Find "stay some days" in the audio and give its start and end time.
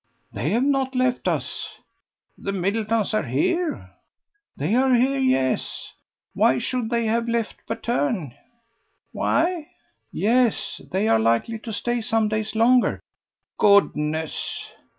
11.71-12.55